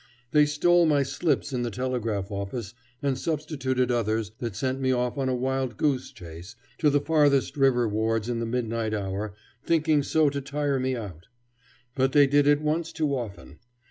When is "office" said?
2.31-2.73